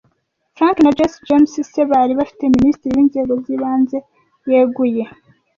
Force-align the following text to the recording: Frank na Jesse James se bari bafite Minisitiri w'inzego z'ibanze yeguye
Frank 0.55 0.77
na 0.81 0.91
Jesse 0.97 1.19
James 1.27 1.53
se 1.73 1.81
bari 1.91 2.13
bafite 2.19 2.43
Minisitiri 2.55 2.97
w'inzego 2.97 3.33
z'ibanze 3.43 3.97
yeguye 4.49 5.03